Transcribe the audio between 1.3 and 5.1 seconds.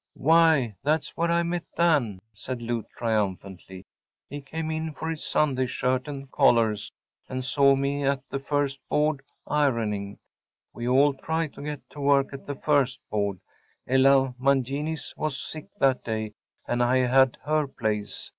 I met Dan,‚ÄĚ said Lou, triumphantly. “He came in for